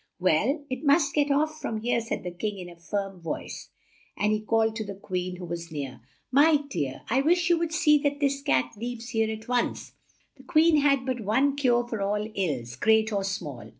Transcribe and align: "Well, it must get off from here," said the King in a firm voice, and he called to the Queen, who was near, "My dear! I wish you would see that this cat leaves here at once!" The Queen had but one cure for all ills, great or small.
"Well, 0.19 0.65
it 0.67 0.83
must 0.83 1.13
get 1.13 1.29
off 1.29 1.61
from 1.61 1.81
here," 1.81 2.01
said 2.01 2.23
the 2.23 2.31
King 2.31 2.57
in 2.57 2.69
a 2.69 2.75
firm 2.75 3.21
voice, 3.21 3.69
and 4.17 4.33
he 4.33 4.39
called 4.41 4.75
to 4.77 4.83
the 4.83 4.95
Queen, 4.95 5.35
who 5.35 5.45
was 5.45 5.71
near, 5.71 6.01
"My 6.31 6.63
dear! 6.71 7.03
I 7.11 7.21
wish 7.21 7.51
you 7.51 7.59
would 7.59 7.71
see 7.71 7.99
that 7.99 8.19
this 8.19 8.41
cat 8.41 8.71
leaves 8.75 9.09
here 9.09 9.31
at 9.31 9.47
once!" 9.47 9.91
The 10.37 10.43
Queen 10.43 10.77
had 10.77 11.05
but 11.05 11.21
one 11.21 11.55
cure 11.55 11.87
for 11.87 12.01
all 12.01 12.27
ills, 12.33 12.75
great 12.75 13.13
or 13.13 13.23
small. 13.23 13.69